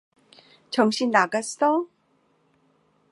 [0.71, 1.85] 정신 나갔어?